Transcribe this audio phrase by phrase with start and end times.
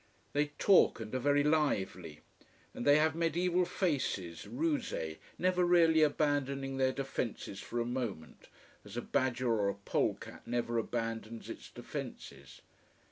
[0.33, 2.21] They talk and are very lively.
[2.73, 8.47] And they have mediaeval faces, rusé, never really abandoning their defences for a moment,
[8.83, 12.61] as a badger or a pole cat never abandons its defences.